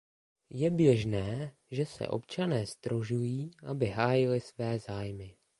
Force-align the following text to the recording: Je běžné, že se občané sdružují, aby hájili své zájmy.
Je 0.49 0.69
běžné, 0.71 1.55
že 1.71 1.85
se 1.85 2.07
občané 2.07 2.65
sdružují, 2.65 3.51
aby 3.67 3.87
hájili 3.89 4.39
své 4.41 4.79
zájmy. 4.79 5.37